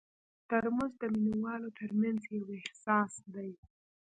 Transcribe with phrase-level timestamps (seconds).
[0.49, 3.51] ترموز د مینه والو ترمنځ یو احساس دی.